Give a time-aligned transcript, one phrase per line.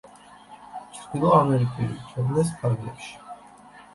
[0.95, 3.13] ჩრდილო ამერიკული ტურნეს ფარგლებში.